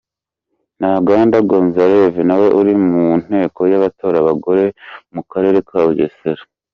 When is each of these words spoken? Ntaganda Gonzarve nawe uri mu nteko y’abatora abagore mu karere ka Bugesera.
Ntaganda 0.79 1.37
Gonzarve 1.49 2.21
nawe 2.29 2.47
uri 2.59 2.73
mu 2.89 3.05
nteko 3.23 3.61
y’abatora 3.71 4.17
abagore 4.19 4.63
mu 5.13 5.21
karere 5.31 5.57
ka 5.67 5.79
Bugesera. 5.85 6.43